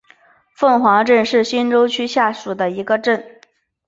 [0.55, 3.39] 凤凰镇是新洲区下属的一个镇。